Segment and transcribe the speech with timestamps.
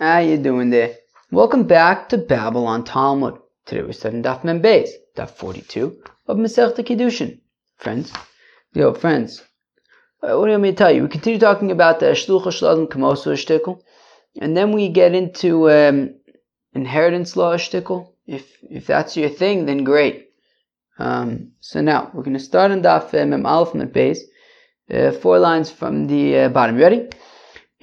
[0.00, 0.96] How you doing there?
[1.30, 3.38] Welcome back to Babble On Talmud.
[3.64, 7.38] Today we're studying Daf Mem Beis, Daf 42 of Masechta Kiddushin.
[7.76, 8.12] Friends,
[8.72, 9.40] yo, friends,
[10.20, 11.02] uh, what do you want me to tell you?
[11.04, 13.82] We continue talking about the Shlucha Shladim Kamosu Shtickle,
[14.40, 16.16] and then we get into um,
[16.72, 18.14] inheritance law Shtickle.
[18.26, 20.30] If if that's your thing, then great.
[20.98, 24.18] Um, so now we're going to start on Daf Mem Aleph Mem Beis,
[24.92, 26.78] uh, four lines from the uh, bottom.
[26.78, 27.10] You ready?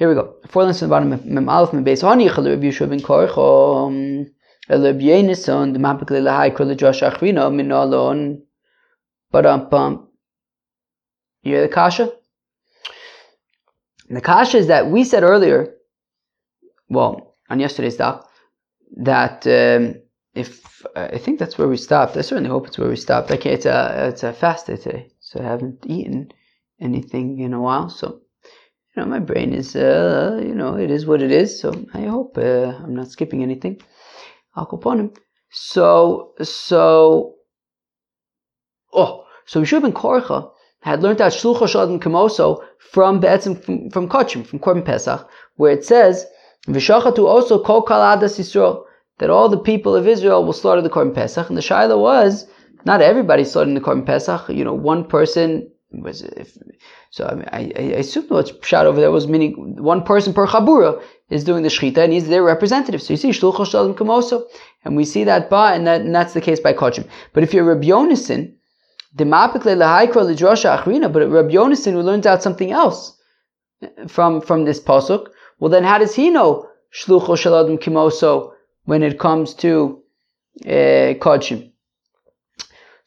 [0.01, 0.37] Here we go.
[0.47, 1.31] Four lines from the bottom.
[1.31, 2.01] Mem Aleph Mem Beis.
[2.01, 4.25] Hani Chalu Rabbi Yeshua ben Korchom.
[4.67, 5.73] Eleb Yenison.
[5.73, 8.41] The Mapikle Lahai Kol Josh Achrino Minolon.
[9.31, 10.09] Badam Pump.
[11.43, 12.11] You hear the kasha?
[14.07, 15.75] And the kasha is that we said earlier,
[16.89, 18.25] well, on yesterday's daf,
[18.97, 20.01] that um,
[20.33, 22.17] if uh, I think that's where we stopped.
[22.17, 23.29] I certainly hope it's where we stopped.
[23.29, 26.31] Okay, it's a it's a fast day today, so I haven't eaten
[26.79, 27.87] anything in a while.
[27.89, 28.21] So
[28.95, 31.59] you know, my brain is uh, you know it is what it is.
[31.59, 33.81] So I hope uh, I'm not skipping anything.
[34.55, 35.13] Him.
[35.49, 37.35] So so
[38.93, 44.09] oh so Yeshua ben Korcha had learned out Shlucha Shadim Kamoso from Be'etzim from, from
[44.09, 46.25] Kochim, from Korban Pesach, where it says
[46.67, 48.83] V'shachatu also kol kal adas Yisrael
[49.19, 51.47] that all the people of Israel will slaughter the Korban Pesach.
[51.47, 52.47] And the Shaila was,
[52.85, 54.49] not everybody slaughtering the Korban Pesach.
[54.49, 56.57] You know, one person was, if,
[57.09, 60.47] so I, mean, I, I assume what's shot over there was meaning one person per
[60.47, 63.01] Chabura is doing the Shechita and he's their representative.
[63.01, 64.45] So you see, Shluch Shalom Kamoso.
[64.83, 67.07] And we see that by, and, that, and that's the case by Kochim.
[67.33, 68.53] But if you're Rabbi Yonason,
[69.13, 73.17] the Mapikle Lahaikra Lidrosha Achrina, but Rabbi Yonason who learns out something else
[74.07, 75.27] from, from this Pasuk,
[75.59, 78.53] well then how does he know Shluch Shalom Kimoso
[78.85, 80.01] when it comes to
[80.65, 81.70] uh, Kodshim.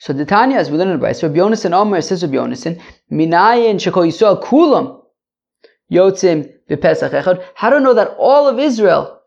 [0.04, 2.78] So the Tanya, as we learn in the Brayso, Rabbi Yonasan Omer says Rabbi Yonasan,
[3.10, 5.00] Minayin Sheko Yisrael Kulam
[5.90, 7.42] Yotzim B'Pesach Echad.
[7.54, 9.22] How do I know that all of Israel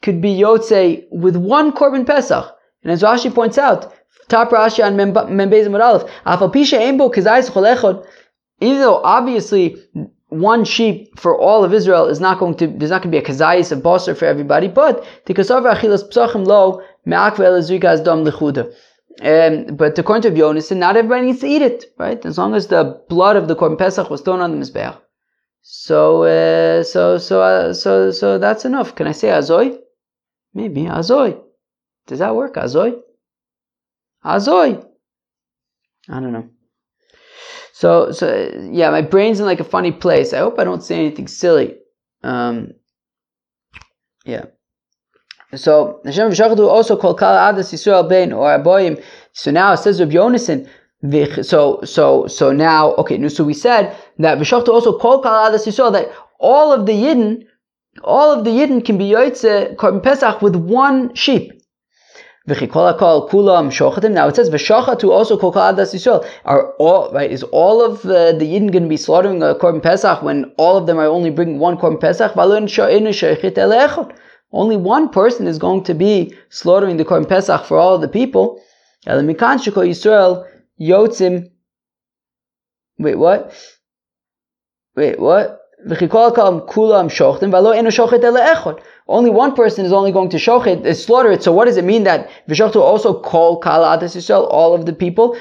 [0.00, 2.46] could be Yotze with one Korban Pesach?
[2.82, 3.92] And as Rashi points out,
[4.28, 8.06] top Rashi on Membezim Aleph, Afal Pisha Eimbo Kizayis Cholechod,
[8.62, 9.76] even though obviously
[10.30, 13.22] one sheep for all of Israel is not going to, there's not going to be
[13.22, 18.72] a kazayis, a bosser for everybody, but tikasav achilas psachim lo me'akvel zuikaz dom lechuda.
[19.22, 22.24] Um, but according to Yonis, not everybody needs to eat it, right?
[22.24, 24.98] As long as the blood of the Korban Pesach was thrown on the Mizbeach.
[25.62, 28.94] So, uh, so, so, uh, so, so that's enough.
[28.94, 29.78] Can I say azoy?
[30.54, 31.38] Maybe azoy.
[32.06, 32.54] Does that work?
[32.54, 32.98] Azoy?
[34.24, 34.86] Azoy.
[36.08, 36.48] I don't know.
[37.72, 40.32] So, so yeah, my brain's in like a funny place.
[40.32, 41.76] I hope I don't say anything silly.
[42.22, 42.72] Um,
[44.24, 44.46] yeah.
[45.56, 49.02] So Hashem v'shachadu also called kal adas Yisrael ben or aboyim.
[49.32, 50.68] So now it says Rabbi Yonason.
[51.44, 53.28] So so so now okay.
[53.28, 57.46] So we said that v'shachadu also called kal adas Yisrael that all of the yidden,
[58.04, 61.52] all of the yidden can be yotze korban pesach with one sheep.
[62.46, 66.24] Now it says v'shachatu also kol adas Yisrael.
[66.44, 67.30] Are all right?
[67.30, 70.76] Is all of the, the yidden going to be slaughtering a korban pesach when all
[70.76, 72.36] of them are only bringing one korban pesach?
[74.52, 78.60] Only one person is going to be slaughtering the korban pesach for all the people.
[79.06, 80.46] Yisrael
[80.80, 81.50] yotzim.
[82.98, 83.54] Wait, what?
[84.96, 85.60] Wait, what?
[89.08, 91.42] Only one person is only going to shochet, uh, slaughter it.
[91.42, 94.92] So what does it mean that Vishachtu also call Kal Adas Yisrael, all of the
[94.92, 95.38] people?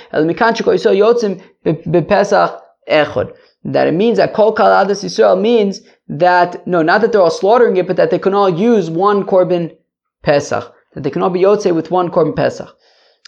[3.65, 7.29] That it means that Kol Kal Adas Yisrael means that, no, not that they're all
[7.29, 9.75] slaughtering it, but that they can all use one Korban
[10.23, 10.73] Pesach.
[10.93, 12.75] That they can all be Yotze with one Korban Pesach.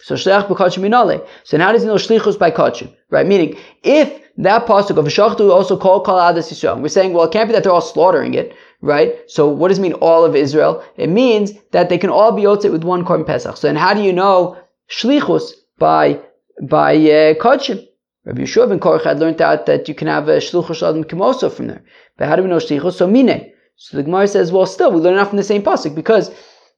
[0.04, 1.26] So shliach b'kachim minale.
[1.44, 2.94] So now does he know shlichus by kachim?
[3.10, 3.26] Right?
[3.26, 7.32] Meaning, if that pasuk of v'shachtu also call kal adas Yisrael, we're saying, well, it
[7.32, 9.20] can't be that they're all slaughtering it, right?
[9.28, 10.84] So what does it mean all of Israel?
[10.98, 13.58] It means that they can all be yotzei with one korban pesach.
[13.58, 14.58] So then how do you know
[14.90, 16.20] shlichus by
[16.62, 17.88] by uh, kachim?
[18.26, 21.52] Rabbi Yeshua ben Korach had learned out that you can have a shluchus adam kimoso
[21.52, 21.84] from there.
[22.18, 22.94] But how do we know shlichus?
[22.94, 23.52] So mine.
[23.76, 26.30] So the Gemara says, well, still we learn enough from the same pasuk because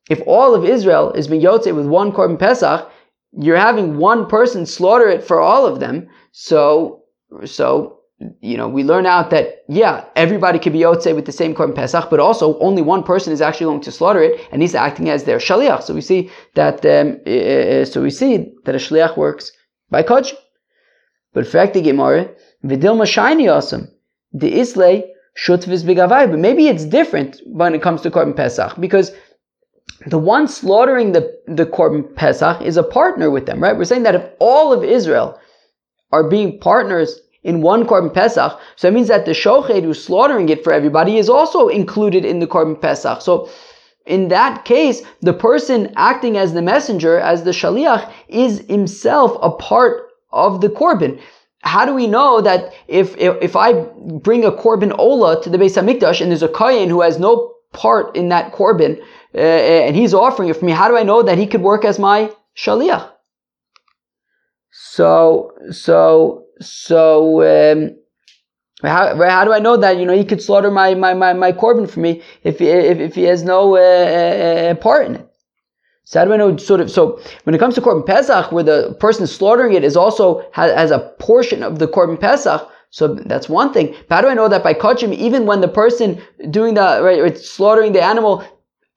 [0.09, 2.89] if all of Israel is being yotzei with one korban pesach,
[3.37, 6.07] you're having one person slaughter it for all of them.
[6.31, 7.03] So,
[7.45, 7.99] so,
[8.41, 11.75] you know, we learn out that, yeah, everybody could be Yotze with the same Korban
[11.75, 15.09] Pesach, but also only one person is actually going to slaughter it, and he's acting
[15.09, 15.83] as their Shaliach.
[15.83, 19.51] So we see that, um, uh, so we see that a Shaliach works
[19.89, 20.33] by Kodsh.
[21.33, 22.29] But fact the Gemara,
[22.63, 23.89] Vidilma Shiny awesome.
[24.33, 26.29] The Islay Shutvis Bigavai.
[26.29, 29.11] But maybe it's different when it comes to Korban Pesach, because
[30.07, 33.77] the one slaughtering the, the Korban Pesach is a partner with them, right?
[33.77, 35.39] We're saying that if all of Israel
[36.11, 38.59] are being partners in one korban pesach.
[38.75, 42.39] So it means that the shochet who's slaughtering it for everybody is also included in
[42.39, 43.21] the korban pesach.
[43.21, 43.49] So
[44.05, 49.51] in that case, the person acting as the messenger, as the shaliach, is himself a
[49.51, 51.21] part of the korban.
[51.61, 55.57] How do we know that if, if, if I bring a korban ola to the
[55.57, 58.99] Beis Hamikdash and there's a kohen who has no part in that korban
[59.33, 61.85] uh, and he's offering it for me, how do I know that he could work
[61.85, 63.11] as my shaliach?
[64.71, 67.95] So, so, so, um,
[68.81, 69.97] how, how do I know that?
[69.97, 73.15] You know, he could slaughter my, my, my, my korban for me if, if, if
[73.15, 75.32] he has no uh, uh, part in it.
[76.13, 79.83] Know sort of, so when it comes to korban pesach, where the person slaughtering it
[79.83, 83.95] is also, has, a portion of the korban pesach, so that's one thing.
[84.07, 86.21] But how do I know that by kachim, even when the person
[86.51, 88.43] doing the, right, slaughtering the animal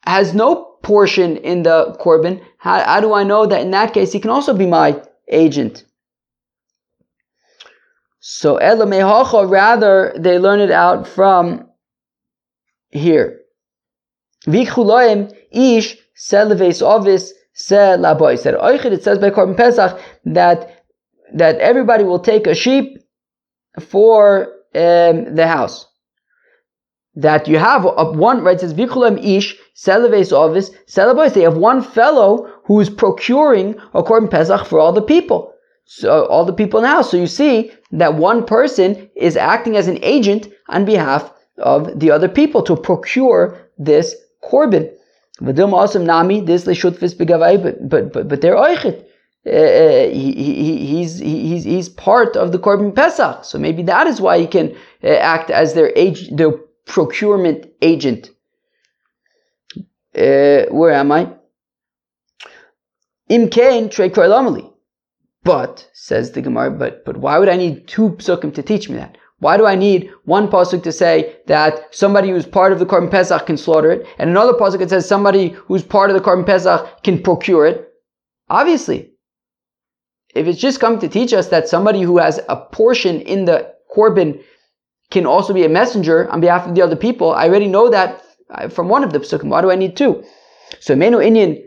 [0.05, 4.11] has no portion in the korban, how, how do I know that in that case
[4.11, 5.85] he can also be my agent?
[8.19, 11.69] So Elamehacha, rather, they learn it out from
[12.89, 13.39] here.
[14.45, 18.37] Vikhuloim ish seleves ovis selaboy.
[18.37, 18.55] Said
[18.93, 20.83] it says by Korban Pesach that
[21.33, 22.99] that everybody will take a sheep
[23.79, 25.87] for um, the house.
[27.15, 31.33] That you have a, one right it says ish seleves ovis selaboy.
[31.33, 35.53] They have one fellow who is procuring a Korban Pesach for all the people
[35.87, 37.11] so all the people in the house.
[37.11, 42.11] So you see that one person is acting as an agent on behalf of the
[42.11, 44.91] other people to procure this korban.
[45.39, 46.65] Nami this
[47.57, 49.07] but but but but they're oichet.
[49.45, 53.45] Uh, uh he, he, he's, he's, he's part of the Korban Pesach.
[53.45, 56.51] So maybe that is why he can uh, act as their age, their
[56.85, 58.29] procurement agent.
[60.13, 61.33] Uh, where am I?
[63.29, 64.73] Imkain Kroilomali.
[65.43, 68.97] but, says the Gemara, but, but why would I need two psukim to teach me
[68.97, 69.17] that?
[69.39, 73.11] Why do I need one pasuk to say that somebody who's part of the Korban
[73.11, 76.45] Pesach can slaughter it, and another pasuk that says somebody who's part of the Korban
[76.45, 77.93] Pesach can procure it?
[78.49, 79.11] Obviously,
[80.33, 83.73] if it's just coming to teach us that somebody who has a portion in the
[83.95, 84.41] Korban
[85.11, 88.23] can also be a messenger on behalf of the other people, I already know that
[88.49, 89.49] uh, from one of the psukim.
[89.49, 90.23] Why do I need two?
[90.79, 91.63] So, menu inyan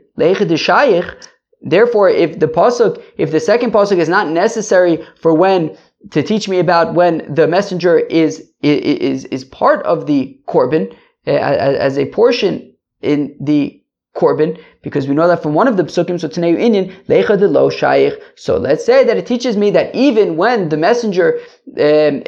[1.62, 5.76] Therefore, if the pasuk, if the second pasuk is not necessary for when
[6.11, 10.94] to teach me about when the messenger is is is part of the korban
[11.26, 13.76] as a portion in the
[14.17, 18.20] korban, because we know that from one of the psukim, so Taneyu Inyan, lo shayich.
[18.35, 21.38] So let's say that it teaches me that even when the messenger
[21.79, 22.20] um,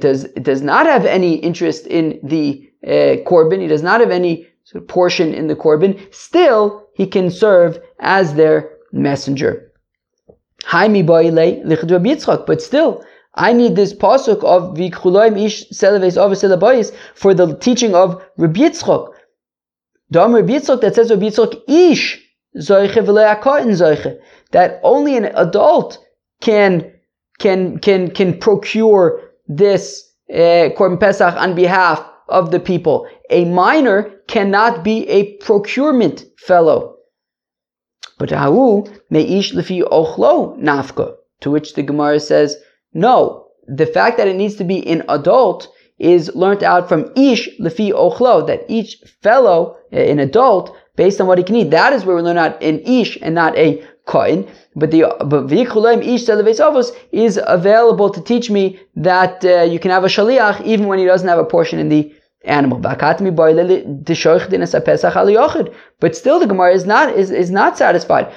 [0.00, 4.46] does does not have any interest in the uh, korban, he does not have any
[4.64, 9.65] sort of portion in the korban, still he can serve as their messenger.
[12.46, 13.04] But still,
[13.34, 19.12] I need this pasuk of v'khuloim ish seleves of for the teaching of Rabbi Yitzchok.
[20.10, 22.22] Dom Rabbi Yitzchok that says Rabbi Yitzchok ish
[22.56, 24.18] zoiche
[24.52, 25.98] that only an adult
[26.40, 26.92] can
[27.38, 33.06] can can can procure this uh, Korban Pesach on behalf of the people.
[33.30, 36.95] A minor cannot be a procurement fellow.
[38.18, 41.14] But Ahu meish lefi ochlo nafka.
[41.40, 42.56] To which the Gemara says,
[42.94, 45.68] no, the fact that it needs to be an adult
[45.98, 51.26] is learnt out from ish lefi ochlo, that each fellow, eh, an adult, based on
[51.26, 53.82] what he can eat, that is where we learn out an ish and not a
[54.06, 54.46] kohen.
[54.74, 56.28] But the but ish
[57.12, 61.04] is available to teach me that uh, you can have a shaliach even when he
[61.04, 62.14] doesn't have a portion in the
[62.46, 62.78] animal.
[62.78, 62.98] But
[66.16, 68.32] still the Gemara is not is, is not satisfied.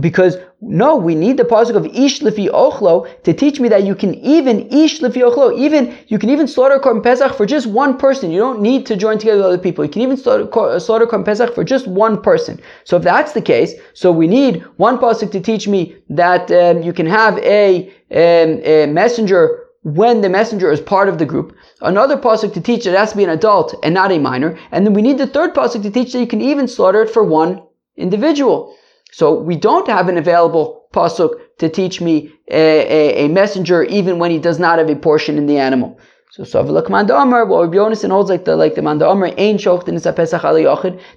[0.00, 3.94] Because no, we need the pasuk of ish lefi ochlo to teach me that you
[3.94, 7.96] can even ish lefi ochlo, even you can even slaughter korban pesach for just one
[7.96, 8.30] person.
[8.30, 9.86] You don't need to join together with other people.
[9.86, 12.60] You can even slaughter, korban pesach for just one person.
[12.84, 16.82] So if that's the case, so we need one pasuk to teach me that um,
[16.82, 21.56] you can have a, um, a messenger when the messenger is part of the group.
[21.80, 24.58] Another pasuk to teach that it has to be an adult and not a minor.
[24.70, 27.10] And then we need the third pasuk to teach that you can even slaughter it
[27.10, 27.62] for one
[27.96, 28.76] individual.
[29.12, 34.18] So we don't have an available pasuk to teach me a, a, a messenger even
[34.18, 35.98] when he does not have a portion in the animal.
[36.30, 39.56] So Savilak Manda Amar, well Rabbi Yonason holds like the like the Manda Amar, Ein
[39.56, 40.42] Shochtin is a Pesach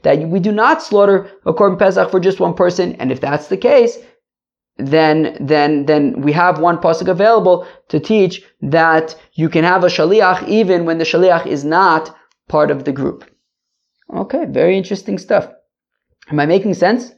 [0.04, 3.48] that we do not slaughter a korban Pesach for just one person, and if that's
[3.48, 3.98] the case,
[4.78, 9.88] then then then we have one pasuk available to teach that you can have a
[9.88, 12.16] shaliach even when the shaliach is not
[12.48, 13.30] part of the group.
[14.14, 15.50] Okay, very interesting stuff.
[16.30, 17.12] Am I making sense?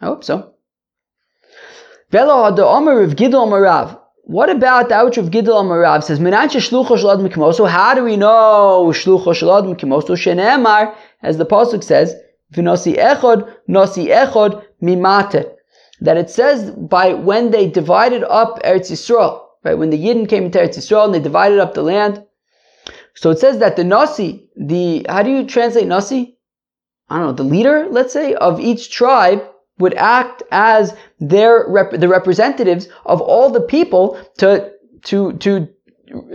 [0.00, 0.54] I hope so.
[2.12, 8.92] Gidol what about the ouch of Gidel Amarav says, Shalad Mikimoso, how do we know
[8.92, 10.10] Shlucho Shalad Mikimoso?
[10.10, 12.14] Shenemar, as the Pasuk says,
[12.52, 15.54] Vinosi Echod, Nosi Echod, Mimate.
[16.00, 19.74] That it says by when they divided up Eretz Yisrael, right?
[19.74, 22.24] When the Yidden came into Eretz Yisrael and they divided up the land.
[23.14, 26.38] So it says that the Nasi, the, how do you translate Nasi?
[27.08, 29.42] I don't know, the leader, let's say, of each tribe
[29.78, 34.72] would act as their rep- the representatives of all the people to
[35.04, 35.68] to to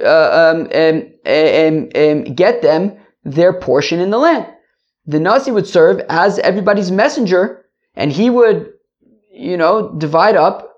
[0.03, 4.47] uh, um, um, um, um, get them their portion in the land.
[5.05, 7.65] The Nasi would serve as everybody's messenger,
[7.95, 8.72] and he would,
[9.33, 10.69] you know, divide up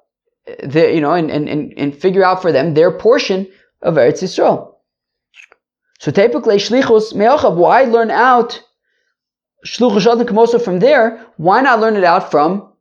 [0.63, 3.47] the, you know, and, and, and and figure out for them their portion
[3.81, 4.73] of Eretz Yisrael.
[5.99, 8.61] So typically, shlichus me'achav, why learn out
[9.65, 11.25] shluchus kamosa from there?
[11.37, 12.73] Why not learn it out from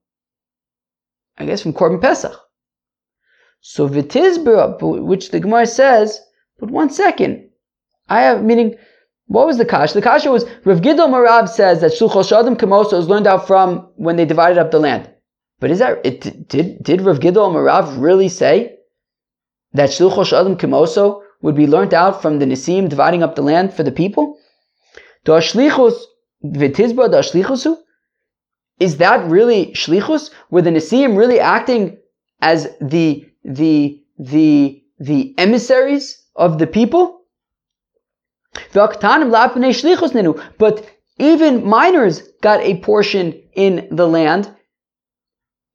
[1.37, 2.39] I guess from Korban Pesach.
[3.61, 6.21] So Vitizbra, which the Gemara says,
[6.61, 7.49] but one second,
[8.09, 8.77] I have meaning.
[9.27, 9.95] What was the kash?
[9.95, 13.89] The kasha was Rav Gidol Marav says that Shulchos Shadim Kamosa was learned out from
[13.97, 15.11] when they divided up the land.
[15.61, 16.49] But is that it?
[16.49, 18.77] Did did Rav Gidol Marav really say
[19.73, 23.73] that Shulchos Shadim Kamoso would be learnt out from the Nisim dividing up the land
[23.75, 24.39] for the people?
[25.25, 25.97] Dashlichusu?
[28.81, 30.31] Is that really shlichus?
[30.51, 31.99] Were the Nisim really acting
[32.41, 37.21] as the the the the emissaries of the people?
[40.59, 44.55] But even minors got a portion in the land.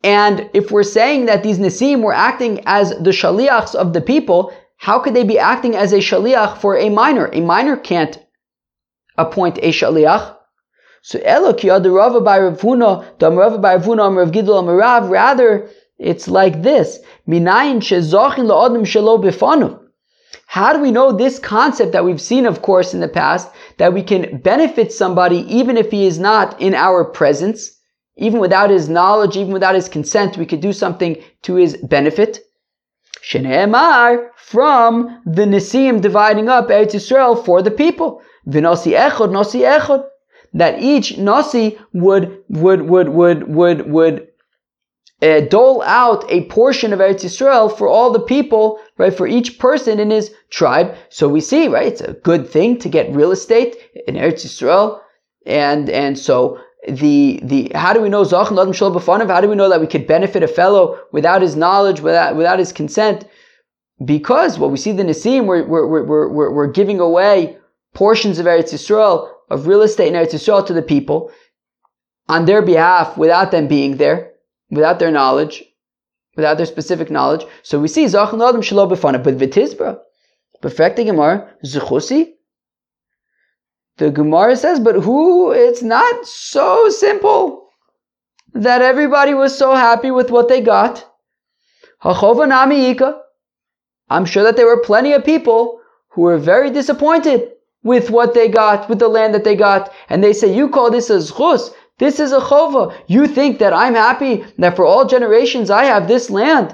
[0.03, 4.53] And if we're saying that these Nisim were acting as the shaliachs of the people,
[4.77, 7.29] how could they be acting as a shaliach for a minor?
[7.33, 8.17] A minor can't
[9.17, 10.35] appoint a shaliach.
[11.01, 16.29] So Elo ki Rava by Ravuna, Dam Rava by Ravuna, Rav Gidol Amarav, rather it's
[16.29, 16.99] like this.
[17.27, 19.79] Minayin shezochin la'odim shelo bifanu.
[20.45, 23.93] How do we know this concept that we've seen, of course, in the past, that
[23.93, 27.78] we can benefit somebody even if he is not in our presence,
[28.19, 32.39] even without his knowledge, even without his consent, we could do something to his benefit?
[33.23, 38.21] Shene'emar, from the Nisim dividing up Eretz Yisrael for the people.
[38.47, 40.05] V'nosi echod, nosi echod
[40.53, 44.27] that each nasi would would would would would would
[45.21, 49.59] uh, dole out a portion of Eretz Yisrael for all the people, right, for each
[49.59, 50.95] person in his tribe.
[51.09, 53.75] So we see, right, it's a good thing to get real estate
[54.07, 55.01] in Eretz Yisrael,
[55.45, 56.57] and and so
[56.87, 58.73] the the how do we know Zach Adam
[59.27, 62.59] How do we know that we could benefit a fellow without his knowledge, without without
[62.59, 63.25] his consent?
[64.03, 67.57] Because what we see the Nisim, we're we're we're we're, we're giving away
[67.93, 71.31] portions of Eretz Yisrael of real estate in Eretz Yisrael to the people
[72.29, 74.31] on their behalf without them being there,
[74.69, 75.63] without their knowledge,
[76.37, 77.45] without their specific knowledge.
[77.63, 79.99] So we see Zachan Adam Shalom Befana, but Vitizbra,
[80.61, 82.33] perfecting Gemara, Zuchusi.
[83.99, 85.51] The Gemara says, but who?
[85.51, 87.67] It's not so simple
[88.53, 91.05] that everybody was so happy with what they got.
[92.01, 92.15] I'm
[94.25, 97.51] sure that there were plenty of people who were very disappointed
[97.83, 100.89] with what they got, with the land that they got, and they say, you call
[100.89, 102.93] this a zchus, this is a chova.
[103.07, 106.73] You think that I'm happy that for all generations I have this land.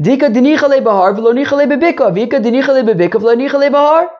[0.00, 4.10] Dika dinichale bahar v'lo nichale dinichale v'lo nichale bahar.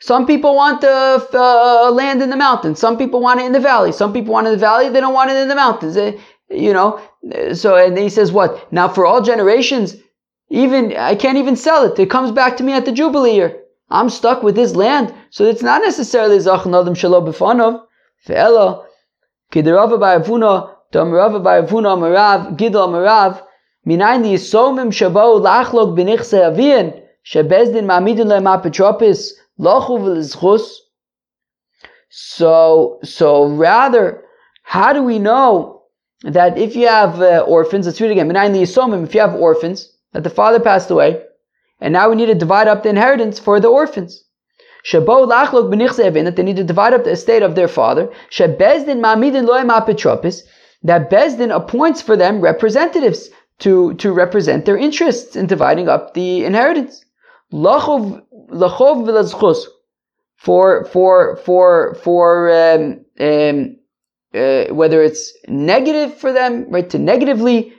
[0.00, 2.78] Some people want the uh, land in the mountains.
[2.78, 3.92] Some people want it in the valley.
[3.92, 4.88] Some people want it in the valley.
[4.90, 5.94] They don't want it in the mountains.
[5.94, 7.00] They, you know.
[7.54, 8.70] So and he says what?
[8.72, 9.96] Now for all generations,
[10.50, 11.98] even I can't even sell it.
[11.98, 13.62] It comes back to me at the jubilee year.
[13.88, 17.32] I'm stuck with this land, so it's not necessarily Zachan Adam Shalom.
[18.26, 18.84] Ve'ela,
[19.52, 23.42] Kiderava Ba'avuna, Damrava Ba'avuna Marav, Gidal Marav,
[23.86, 29.32] Minayin Yisomim Shabau Lachlok B'nichse Avian, Shebezdin Ma'amidin Le'em Apetropis, Lochu V'lizchus.
[32.08, 34.24] So, so rather,
[34.62, 35.82] how do we know
[36.22, 40.30] that if you have uh, orphans, let's read again, if you have orphans, that the
[40.30, 41.22] father passed away,
[41.80, 44.24] and now we need to divide up the inheritance for the orphans.
[44.90, 48.08] That they need to divide up the estate of their father.
[48.38, 48.58] That
[51.10, 57.04] Bezdin appoints for them representatives to, to represent their interests in dividing up the inheritance.
[57.52, 59.66] Lachov v'lazchus,
[60.36, 63.76] for, for, for, for, um, um,
[64.34, 67.72] uh, whether it's negative for them, right, to negatively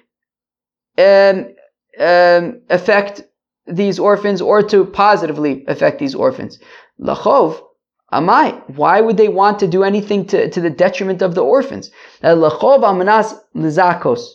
[0.97, 1.53] um,
[1.99, 3.21] um, affect
[3.67, 6.59] these orphans or to positively affect these orphans.
[6.99, 7.61] Lachov,
[8.11, 11.91] amai, why would they want to do anything to, to the detriment of the orphans?
[12.23, 14.33] Lachov amanas lizakos.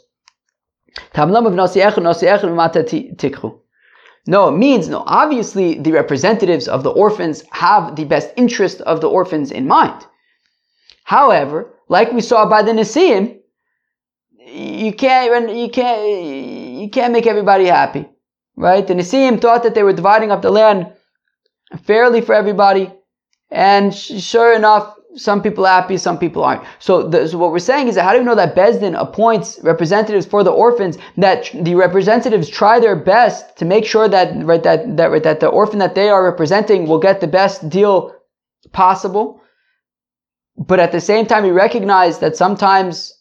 [4.27, 5.03] No, it means no.
[5.07, 10.07] Obviously, the representatives of the orphans have the best interest of the orphans in mind.
[11.05, 13.41] However, like we saw by the Nisim,
[14.47, 16.03] you can't you can't
[16.83, 18.09] you can't make everybody happy,
[18.57, 18.87] right?
[18.87, 20.93] The Nisim thought that they were dividing up the land
[21.85, 22.93] fairly for everybody,
[23.51, 26.65] and sure enough, some people are happy, some people aren't.
[26.79, 29.59] So, the, so, what we're saying is that how do we know that Besdin appoints
[29.63, 30.99] representatives for the orphans?
[31.17, 35.41] That the representatives try their best to make sure that right that that right, that
[35.41, 38.15] the orphan that they are representing will get the best deal
[38.73, 39.41] possible.
[40.57, 43.13] But at the same time, we recognize that sometimes,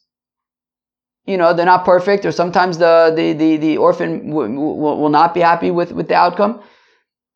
[1.26, 5.10] you know, they're not perfect, or sometimes the the the, the orphan w- will, will
[5.10, 6.62] not be happy with with the outcome.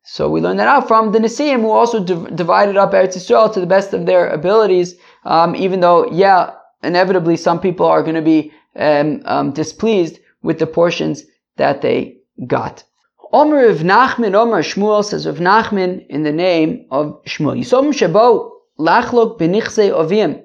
[0.08, 3.52] So we learn that out from the Nisim, who also div- divided up Eretz Yisrael
[3.52, 4.94] to the best of their abilities,
[5.24, 6.52] um, even though, yeah,
[6.84, 11.24] inevitably some people are going to be um, um, displeased with the portions
[11.56, 12.84] that they got.
[13.32, 17.58] Omer of Nachman, Omer Shmuel says of Nachman in the name of Shmuel.
[17.58, 20.40] Yisom Shabo Lachlok Benichse Ovim.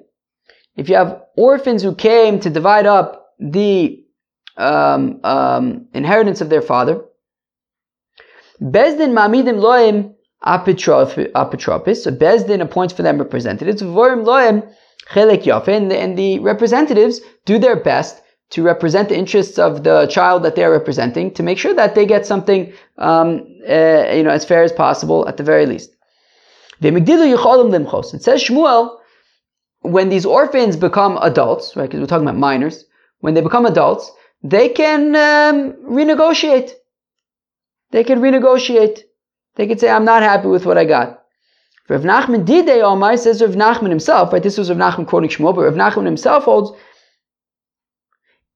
[0.74, 4.04] If you have orphans who came to divide up the
[4.56, 7.04] um, um, inheritance of their father,
[8.62, 10.14] Bezdin mamidim loim
[10.44, 11.96] apotropis.
[11.96, 13.82] So Bezdin appoints for them representatives.
[13.82, 14.72] Vorim loim
[15.10, 15.68] chelek yafe.
[15.68, 20.64] And the representatives do their best to represent the interests of the child that they
[20.64, 24.62] are representing to make sure that they get something, um, uh, you know, as fair
[24.62, 25.90] as possible at the very least.
[26.82, 28.98] It says Shmuel,
[29.80, 32.84] when these orphans become adults, right, because we're talking about minors,
[33.20, 34.10] when they become adults,
[34.42, 36.72] they can um, renegotiate.
[37.92, 39.02] They could renegotiate.
[39.54, 41.22] They could say, I'm not happy with what I got.
[41.88, 44.42] Rav Nachman Didei Omai says Rav Nachman himself, right?
[44.42, 46.72] This was Rav Nachman quoting Shmuel, but Rav Nachman himself holds,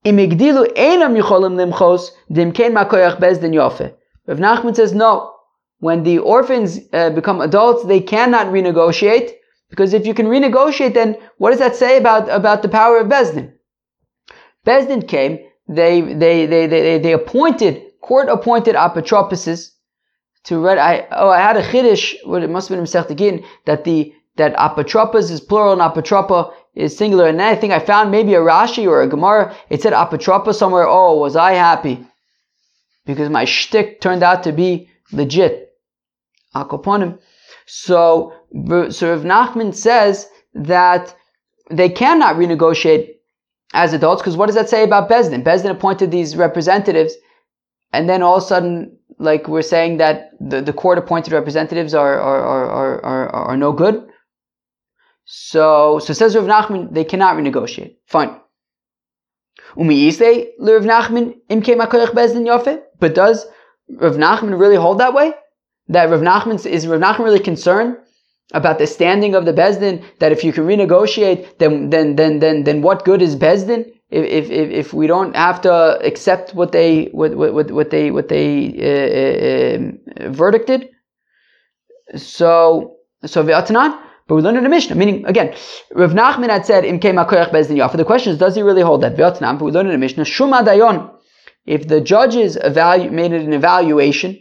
[0.05, 3.95] Imigdilu einam yicholim limchos dimkein makoyach bezdin yofe.
[4.27, 5.35] Rav Nachman says, no.
[5.81, 9.33] When the orphans uh, become adults, they cannot renegotiate,
[9.69, 13.09] because if you can renegotiate, then what does that say about, about the power of
[13.09, 13.53] Bezdin?
[14.65, 19.73] Bezdin came, they, they, they, they, they appointed court appointed apotropuses
[20.45, 20.79] to read.
[20.79, 22.15] I oh I had a chiddush.
[22.25, 26.97] What it must have been again that the that apotropos is plural and apotropa is
[26.97, 27.27] singular.
[27.27, 29.57] And then I think I found maybe a Rashi or a Gemara.
[29.71, 30.87] It said apotropa somewhere.
[30.87, 32.07] Oh, was I happy
[33.07, 35.73] because my shtick turned out to be legit.
[36.55, 37.19] Akoponim.
[37.67, 41.15] So so if Nachman says that
[41.71, 43.15] they cannot renegotiate
[43.75, 45.43] as adults because what does that say about Bezdin?
[45.43, 47.17] Bezdin appointed these representatives
[47.93, 51.95] and then all of a sudden, like we're saying that the, the court appointed representatives
[51.95, 54.07] are, are, are, are, are, no good.
[55.25, 57.97] So, so says Rav Nachman, they cannot renegotiate.
[58.07, 58.37] Fine.
[63.01, 63.47] But does
[63.89, 65.33] Rav Nachman really hold that way?
[65.89, 67.97] That Rav Nachman, is Rav Nachman really concerned
[68.53, 72.63] about the standing of the Bezdin, that if you can renegotiate, then, then, then, then,
[72.63, 73.93] then what good is Bezdin?
[74.11, 78.29] If, if, if we don't have to accept what they what, what, what they what
[78.29, 80.89] they uh, uh, verdicted,
[82.17, 84.01] so so v'atanan.
[84.29, 85.55] But we learned in the Mishnah, meaning again,
[85.95, 86.99] Rav Nachman had said im.
[86.99, 89.59] The question is, does he really hold that v'atanan?
[89.59, 91.13] But we learned in the Mishnah, shuma dayon.
[91.65, 94.41] If the judges evalu- made it an evaluation,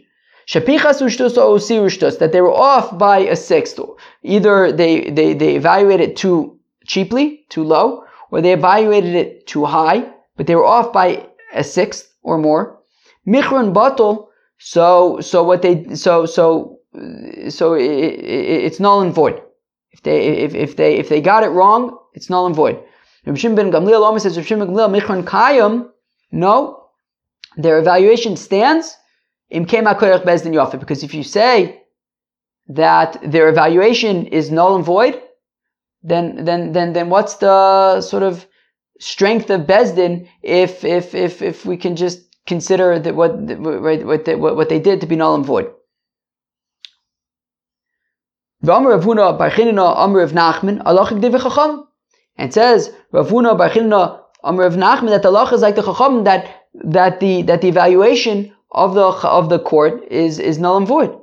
[0.52, 3.80] that they were off by a sixth.
[4.22, 10.08] Either they, they, they evaluated too cheaply, too low, or they evaluated it too high,
[10.36, 12.78] but they were off by a sixth or more.
[13.26, 16.78] Michron batal, so so what they so so
[17.48, 19.40] so it, it, it's null and void.
[19.90, 22.78] If they if, if they if they got it wrong, it's null and void.
[23.26, 25.88] Rav ben Gamliel almost says ben Gamliel Michron Kayim.
[26.30, 26.88] No,
[27.56, 28.96] their evaluation stands.
[29.48, 31.82] Because if you say
[32.68, 35.22] that their evaluation is null and void,
[36.06, 38.46] then then then then what's the sort of
[39.00, 43.32] strength of Bezdin if if if if we can just consider that what
[43.86, 45.66] right what they, what, what they did to be null and void.
[52.38, 56.42] And says Ravuna Barchinna Amr of Nachman that the law is like the Chacham that
[56.84, 61.18] that the that the evaluation of the of the court is is null and void.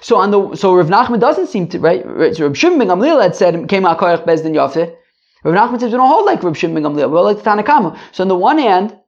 [0.00, 2.02] So on the so Rav Nachman doesn't seem to right.
[2.34, 4.94] so Rav Shimon ben Gamliel had said came out koyach bezdin yafe.
[5.44, 7.10] Rav Nachman says we don't hold like Rav Shimon ben Gamliel.
[7.10, 7.98] We hold like the Tanakama.
[8.12, 8.98] So on the one hand,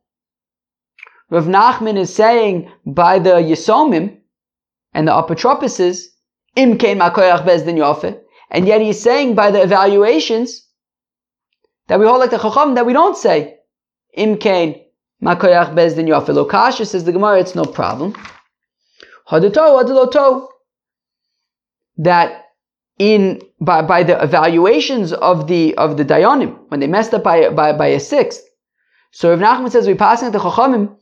[1.31, 4.19] Rav Nachman is saying by the Yisomim
[4.93, 6.05] and the apotropuses
[6.57, 8.19] im came out koyach bezdin yafe,
[8.51, 10.67] and yet he's saying by the evaluations
[11.89, 13.57] that we hold like the Chacham that we don't say
[14.15, 14.83] im kain
[15.23, 16.29] Makoyach bezdin yofe.
[16.29, 18.15] Lokasha says the Gemara, it's no problem.
[19.29, 20.49] Hadato, hadaloto.
[21.99, 22.45] That
[22.99, 27.49] in by, by the evaluations of the of the dayanim when they messed up by
[27.51, 28.43] by, by a sixth.
[29.13, 30.97] So if Nachman says we pass passing the chachamim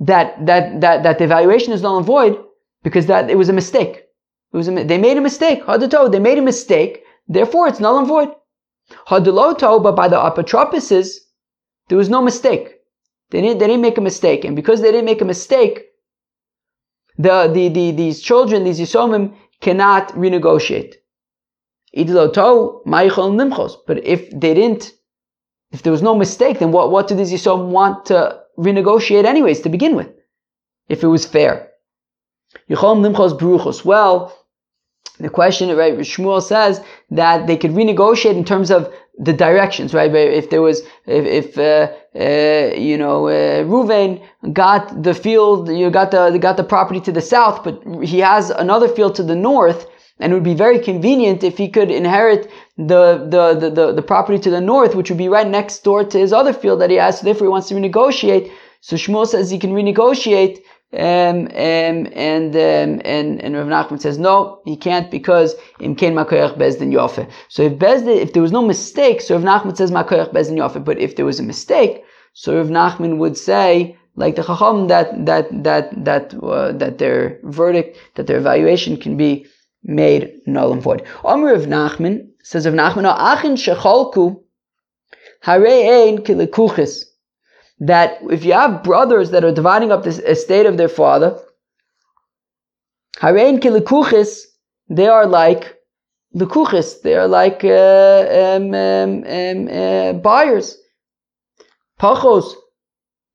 [0.00, 2.38] that that that that the evaluation is null and void
[2.82, 4.04] because that it was a mistake.
[4.52, 5.64] It was a, they made a mistake.
[5.64, 7.02] Hadato, they made a mistake.
[7.26, 8.30] Therefore, it's null and void.
[9.08, 11.18] Hadaloto, but by the apotropuses,
[11.88, 12.76] there was no mistake.
[13.30, 14.44] They didn't, they didn't make a mistake.
[14.44, 15.84] And because they didn't make a mistake,
[17.18, 20.94] the, the, the, these children, these Yisomim, cannot renegotiate.
[23.86, 24.92] But if they didn't,
[25.72, 29.60] if there was no mistake, then what, what did these Yisomim want to renegotiate anyways
[29.62, 30.08] to begin with?
[30.88, 31.70] If it was fair.
[33.84, 34.34] Well,
[35.18, 40.14] the question, right, Shmuel says that they could renegotiate in terms of the directions, right?
[40.14, 45.90] If there was, if, if uh, uh, you know, uh, Ruvain got the field, you
[45.90, 49.34] got the got the property to the south, but he has another field to the
[49.34, 49.86] north,
[50.20, 54.02] and it would be very convenient if he could inherit the, the, the, the, the
[54.02, 56.90] property to the north, which would be right next door to his other field that
[56.90, 57.18] he has.
[57.18, 58.52] So therefore, he wants to renegotiate.
[58.80, 60.60] So Shmuel says he can renegotiate
[60.94, 66.56] um, um, and um, and and Rav Nachman says no, he can't because imken makoyach
[66.56, 67.30] bezdin yofe.
[67.48, 70.82] So if bezdin, if there was no mistake, so Rav Nachman says makoyach bezdin yofe.
[70.82, 75.26] But if there was a mistake, so Rav Nachman would say like the chacham that
[75.26, 79.46] that that that uh, that their verdict, that their evaluation can be
[79.82, 81.04] made null and void.
[81.22, 84.40] Amr of Nachman says of Nachman, achin shecholku
[85.44, 87.04] harei ein kilikuchis
[87.80, 91.38] that if you have brothers that are dividing up the estate of their father,
[93.18, 94.42] Harein kilikuchis,
[94.88, 95.76] they are like
[96.34, 100.76] likuchis, they are like uh, um, um, um, uh, buyers.
[102.00, 102.54] Pachos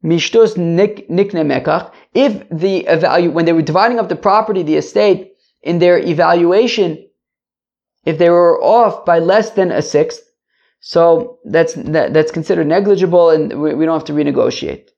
[0.03, 1.91] mishtos nikne mekach.
[2.13, 7.07] If the value when they were dividing up the property, the estate, in their evaluation,
[8.05, 10.21] if they were off by less than a sixth,
[10.85, 14.89] so that's that, that's considered negligible, and we, we don't have to renegotiate.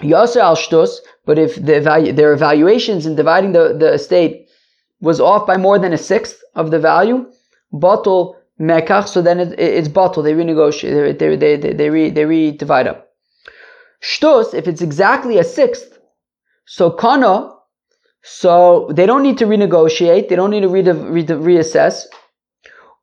[0.00, 4.48] Yasser al shtus, but if the their evaluations in dividing the, the estate
[5.00, 7.30] was off by more than a sixth of the value,
[7.70, 10.24] bottle mekach, so then it, it, it's bottle.
[10.24, 13.10] They renegotiate, they they they they, re, they up.
[14.02, 16.00] Shtus, if it's exactly a sixth,
[16.64, 17.52] so kana,
[18.22, 22.06] so they don't need to renegotiate, they don't need to re- re- reassess.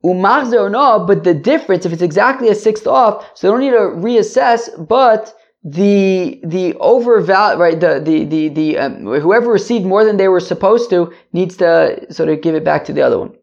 [0.05, 3.61] Umachzer or no, but the difference, if it's exactly a sixth off, so they don't
[3.61, 5.33] need to reassess, but
[5.63, 10.39] the the overval right the the the, the um, whoever received more than they were
[10.39, 13.33] supposed to needs to sort of give it back to the other one.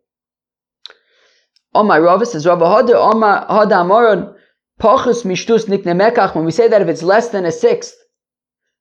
[1.74, 2.94] my Rava says Rava Hada
[3.50, 4.34] Hada Amoron
[4.80, 7.94] Pachus Mishtus Nikne When we say that if it's less than a sixth,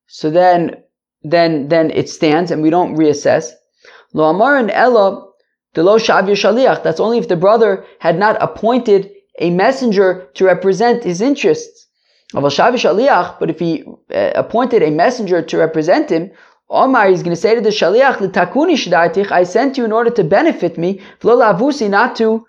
[0.07, 0.83] so then
[1.23, 3.51] then then it stands and we don't reassess.
[4.13, 5.33] Lo Amaron Ella
[5.73, 6.83] Delo Shavir Shaliach.
[6.83, 11.88] That's only if the brother had not appointed a messenger to represent his interests.
[12.33, 16.31] But if he uh, appointed a messenger to represent him,
[16.69, 20.23] Omar is going to say to the Shaliach, "L'takuni I sent you in order to
[20.23, 22.45] benefit me, avusi, not to,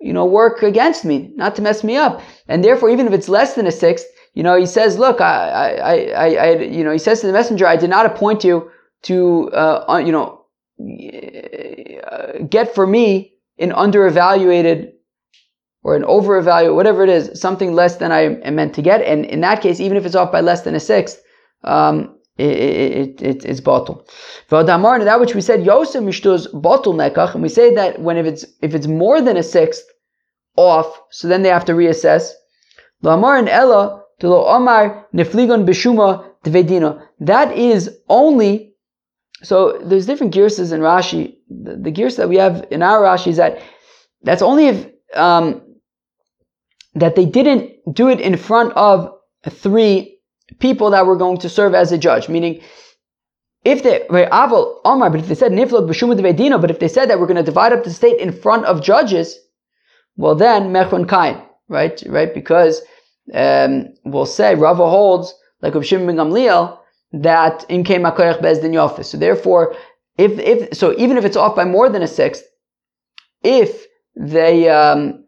[0.00, 3.28] you know, work against me, not to mess me up." And therefore, even if it's
[3.28, 6.92] less than a sixth, you know, he says, "Look, I, I, I, I you know,"
[6.92, 8.70] he says to the messenger, "I did not appoint you
[9.02, 10.44] to, uh, you know,
[12.10, 14.92] uh, get for me an underevaluated
[15.82, 19.00] or an overevaluated, whatever it is, something less than I am meant to get.
[19.02, 21.22] And in that case, even if it's off by less than a sixth,
[21.64, 24.06] um, it, it, it, it's bottle.
[24.48, 28.44] That which we said, Yosef mishtuz bottle nekach, and we say that when if it's
[28.62, 29.84] if it's more than a sixth
[30.56, 32.30] off, so then they have to reassess.
[33.02, 37.02] Lamar and Ella to lo Omar nefligon bishuma dvedino.
[37.20, 38.74] That is only
[39.42, 41.37] so there's different girsas in Rashi.
[41.50, 43.60] The, the girsa that we have in our Rashi is that
[44.22, 45.62] that's only if um,
[46.94, 49.12] that they didn't do it in front of
[49.48, 50.18] three
[50.58, 52.28] people that were going to serve as a judge.
[52.28, 52.60] Meaning,
[53.64, 57.08] if they aval Omar, but if they said niflog b'shuma devedina, but if they said
[57.08, 59.38] that we're going to divide up the state in front of judges,
[60.16, 62.82] well then Mechon kain, right, right, because
[63.34, 66.78] um, we'll say Rava holds like Rav Shimon ben Gamliel
[67.12, 69.06] that in came makoyach bezdin yofis.
[69.06, 69.74] So therefore,
[70.18, 72.44] if if so, even if it's off by more than a sixth,
[73.42, 75.24] if they um,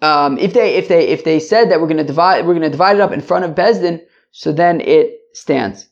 [0.00, 2.62] um, if they if they if they said that we're going to divide we're going
[2.62, 4.00] to divide it up in front of bezdin,
[4.32, 5.88] so then it stands.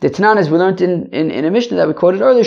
[0.00, 2.42] The Tanan, we learned in, in, in, a Mishnah that we quoted earlier,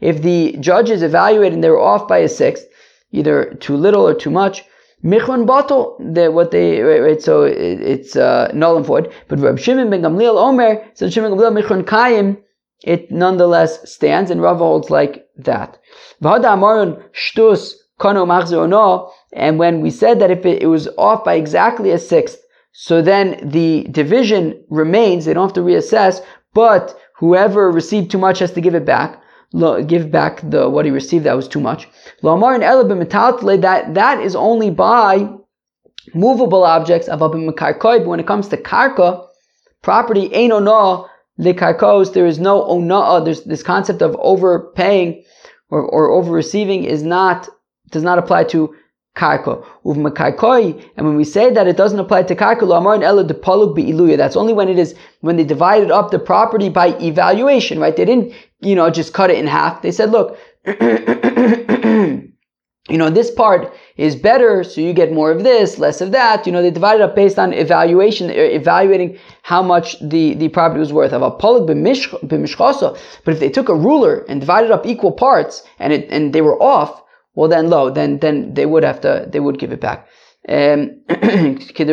[0.00, 2.66] if the judges evaluate and they're off by a sixth,
[3.12, 4.64] either too little or too much,
[5.04, 9.12] Michron bottle, what they right, right so it, it's uh, null and void.
[9.28, 12.38] But Rab Shimon ben Gamliel Omer, so Shimon ben Gamliel Michron Kayim,
[12.82, 15.78] it nonetheless stands, and Rav holds like that.
[16.22, 21.22] V'hada Amaron Shtus Kano Machzor and when we said that if it, it was off
[21.22, 22.38] by exactly a sixth,
[22.72, 26.20] so then the division remains, they don't have to reassess,
[26.54, 29.22] but whoever received too much has to give it back
[29.86, 31.88] give back the what he received that was too much.
[32.22, 35.28] Lomar and Elabim that that is only by
[36.14, 39.26] movable objects of when it comes to karka
[39.82, 41.04] property ain ona
[41.38, 45.22] karkos there is no ona there's this concept of overpaying
[45.70, 47.48] or, or over receiving is not
[47.90, 48.74] does not apply to
[49.14, 49.64] karka.
[50.96, 53.76] And when we say that it doesn't apply to karka, lamar and ella de paluk
[53.76, 54.16] iluya.
[54.16, 57.96] That's only when it is when they divided up the property by evaluation, right?
[57.96, 59.82] They didn't, you know, just cut it in half.
[59.82, 62.32] They said, look, you
[62.98, 66.46] know, this part is better, so you get more of this, less of that.
[66.46, 70.92] You know, they divided up based on evaluation, evaluating how much the, the property was
[70.92, 71.12] worth.
[71.12, 71.30] Of a.
[71.30, 76.40] But if they took a ruler and divided up equal parts and it, and they
[76.40, 77.02] were off,
[77.34, 80.08] well then low, then then they would have to they would give it back.
[80.46, 81.86] Um, anything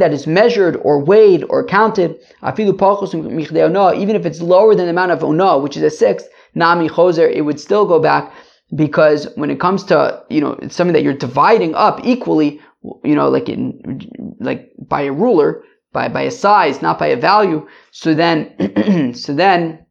[0.00, 5.24] that is measured or weighed or counted, even if it's lower than the amount of
[5.24, 8.34] ona, which is a sixth, nami choser, it would still go back
[8.74, 12.60] because when it comes to you know something that you're dividing up equally,
[13.02, 15.62] you know, like in like by a ruler,
[15.94, 17.66] by by a size, not by a value.
[17.92, 19.84] So then, so then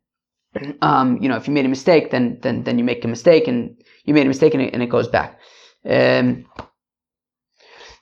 [0.81, 3.47] um, you know, if you made a mistake, then then then you make a mistake,
[3.47, 5.39] and you made a mistake, and it, and it goes back.
[5.85, 6.45] Um,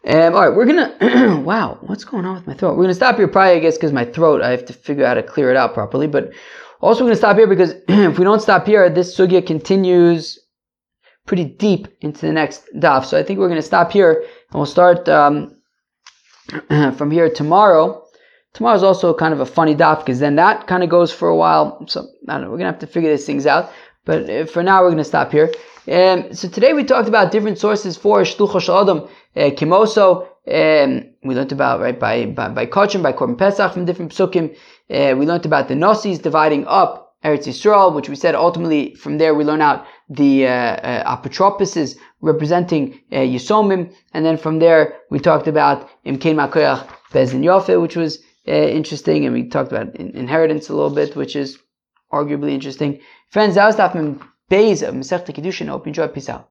[0.03, 1.41] um, all right, we're gonna.
[1.45, 2.75] wow, what's going on with my throat?
[2.75, 4.41] We're gonna stop here, probably, I guess, because my throat.
[4.41, 6.07] I have to figure out how to clear it out properly.
[6.07, 6.31] But
[6.81, 10.39] also, we're gonna stop here because if we don't stop here, this sugya continues
[11.27, 13.05] pretty deep into the next daf.
[13.05, 15.55] So I think we're gonna stop here, and we'll start um,
[16.97, 18.03] from here tomorrow.
[18.53, 21.29] Tomorrow is also kind of a funny daf because then that kind of goes for
[21.29, 21.85] a while.
[21.87, 22.49] So I don't know.
[22.49, 23.71] We're gonna have to figure these things out.
[24.03, 25.51] But uh, for now, we're gonna stop here.
[25.87, 30.27] Um, so today we talked about different sources for shlucha adam uh, kimoso.
[30.47, 34.55] Um, we learned about right by by, by Kachim, by Korban Pesach from different psukim.
[34.91, 39.17] Uh, we learned about the Nosis dividing up Eretz Yisrael, which we said ultimately from
[39.17, 44.99] there we learn out the uh, uh, apotropuses representing uh, Yisomim, and then from there
[45.09, 49.95] we talked about Imkein Makoyach Bezin Yofe, which was uh, interesting, and we talked about
[49.95, 51.57] inheritance a little bit, which is
[52.13, 52.99] arguably interesting.
[53.29, 53.95] Friends, that was Daf
[54.51, 55.69] Beis of Masechta Kiddushin.
[55.69, 56.09] Hope you enjoy.
[56.09, 56.45] Peace out.